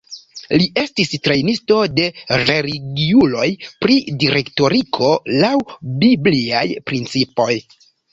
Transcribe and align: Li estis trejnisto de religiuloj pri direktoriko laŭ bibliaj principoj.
Li 0.59 0.67
estis 0.83 1.09
trejnisto 1.25 1.75
de 1.99 2.07
religiuloj 2.41 3.45
pri 3.83 3.97
direktoriko 4.23 5.11
laŭ 5.45 5.53
bibliaj 6.05 6.63
principoj. 6.89 7.51